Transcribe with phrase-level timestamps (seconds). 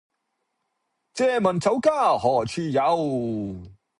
[1.13, 3.71] 借問酒家何處有